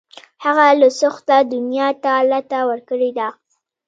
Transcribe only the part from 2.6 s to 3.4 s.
ورکړې ده